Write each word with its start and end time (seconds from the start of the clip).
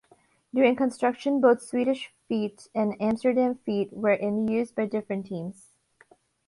During 0.51 0.75
construction 0.75 1.41
both 1.41 1.61
Swedish 1.61 2.11
feet 2.27 2.67
and 2.73 2.99
Amsterdam 2.99 3.53
feet 3.53 3.93
were 3.93 4.13
in 4.15 4.47
use 4.47 4.71
by 4.71 4.87
different 4.87 5.27
teams. 5.27 5.67